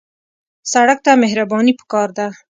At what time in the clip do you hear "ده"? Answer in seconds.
2.17-2.27